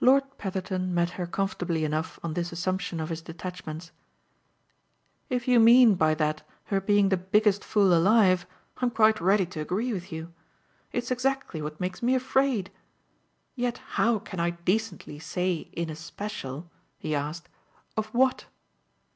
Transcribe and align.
Lord 0.00 0.38
Petherton 0.38 0.94
met 0.94 1.10
her 1.18 1.26
comfortably 1.26 1.84
enough 1.84 2.20
on 2.22 2.34
this 2.34 2.52
assumption 2.52 3.00
of 3.00 3.08
his 3.08 3.20
detachments. 3.20 3.90
"If 5.28 5.48
you 5.48 5.58
mean 5.58 5.96
by 5.96 6.14
that 6.14 6.46
her 6.66 6.80
being 6.80 7.08
the 7.08 7.16
biggest 7.16 7.64
fool 7.64 7.92
alive 7.92 8.46
I'm 8.76 8.92
quite 8.92 9.20
ready 9.20 9.46
to 9.46 9.60
agree 9.60 9.92
with 9.92 10.12
you. 10.12 10.32
It's 10.92 11.10
exactly 11.10 11.60
what 11.60 11.80
makes 11.80 12.00
me 12.00 12.14
afraid. 12.14 12.70
Yet 13.56 13.78
how 13.98 14.20
can 14.20 14.38
I 14.38 14.50
decently 14.50 15.18
say 15.18 15.68
in 15.72 15.90
especial," 15.90 16.70
he 16.96 17.12
asked, 17.12 17.48
"of 17.96 18.06
what?" 18.14 18.44